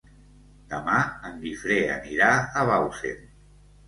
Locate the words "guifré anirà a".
1.43-2.65